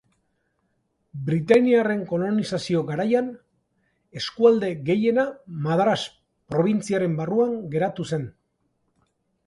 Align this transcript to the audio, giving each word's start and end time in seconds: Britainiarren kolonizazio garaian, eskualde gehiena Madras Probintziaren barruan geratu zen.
Britainiarren 1.27 2.01
kolonizazio 2.13 2.81
garaian, 2.89 3.29
eskualde 4.23 4.73
gehiena 4.91 5.29
Madras 5.69 6.03
Probintziaren 6.55 7.19
barruan 7.25 7.59
geratu 7.77 8.13
zen. 8.13 8.31